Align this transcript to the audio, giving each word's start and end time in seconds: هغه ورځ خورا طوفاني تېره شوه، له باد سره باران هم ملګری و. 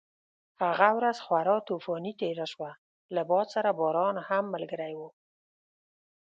هغه 0.61 0.89
ورځ 0.97 1.17
خورا 1.25 1.57
طوفاني 1.69 2.13
تېره 2.21 2.45
شوه، 2.53 2.71
له 3.15 3.21
باد 3.29 3.47
سره 3.55 3.69
باران 3.79 4.15
هم 4.27 4.45
ملګری 4.53 4.93
و. 4.99 5.01